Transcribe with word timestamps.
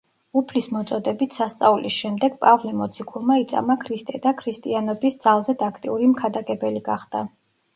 უფლის 0.39 0.67
მოწოდებით 0.75 1.35
სასწაულის 1.39 1.97
შემდეგ 2.05 2.39
პავლე 2.45 2.73
მოციქულმა 2.79 3.37
იწამა 3.43 3.75
ქრისტე 3.85 4.23
და 4.27 4.33
ქრისტიანობის 4.43 5.21
ძალზედ 5.27 5.63
აქტიური 5.71 6.09
მქადაგებელი 6.15 6.83
გახდა. 6.91 7.23